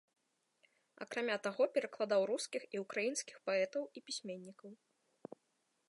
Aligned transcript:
Акрамя 1.03 1.35
таго 1.47 1.67
перакладаў 1.75 2.21
рускіх 2.31 2.63
і 2.77 2.81
ўкраінскіх 2.85 3.37
паэтаў 3.51 3.83
і 3.99 4.05
пісьменнікаў. 4.09 4.69